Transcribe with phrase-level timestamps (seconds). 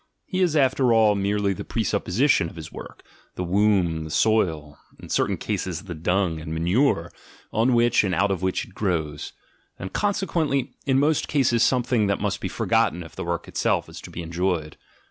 [0.25, 3.03] He is after all merely the presupposition of his work,
[3.35, 7.11] the womb, the soil, in certain cases the dung and manure,
[7.53, 9.31] on which and out of which it grows—
[9.77, 14.01] and consequently, in most cases, something that must be forgotten if the work itself is
[14.01, 14.75] to be enjoyed.